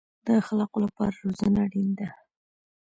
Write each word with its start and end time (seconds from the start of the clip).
د 0.25 0.27
اخلاقو 0.41 0.77
لپاره 0.85 1.13
روزنه 1.23 1.59
اړین 1.65 1.89
ده 1.99 2.09